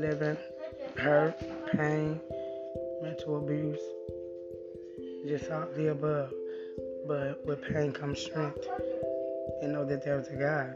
[0.00, 0.36] living,
[0.96, 1.34] hurt,
[1.72, 2.20] pain,
[3.02, 3.80] mental abuse,
[5.26, 6.32] just all the above.
[7.06, 8.66] But with pain comes strength,
[9.62, 10.74] and know that there's a God.